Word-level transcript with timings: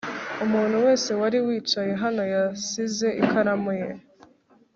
Umuntu 0.45 0.75
wese 0.85 1.09
wari 1.19 1.37
wicaye 1.47 1.93
hano 2.03 2.21
yasize 2.33 3.07
ikaramu 3.23 3.71
ye 3.81 3.89